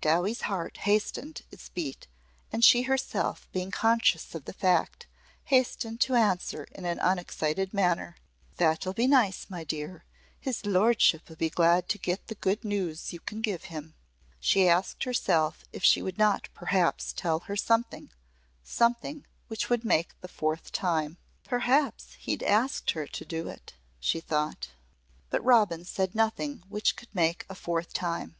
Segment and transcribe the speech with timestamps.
[0.00, 2.06] Dowie's heart hastened its beat
[2.52, 5.08] and she herself being conscious of the fact,
[5.46, 8.14] hastened to answer in an unexcited manner.
[8.56, 10.04] "That'll be nice, my dear.
[10.38, 13.96] His lordship'll be glad to get the good news you can give him."
[14.38, 18.12] She asked herself if she would not perhaps tell her something
[18.62, 21.18] something which would make the fourth time.
[21.42, 24.68] "Perhaps he's asked her to do it," she thought.
[25.30, 28.36] But Robin said nothing which could make a fourth time.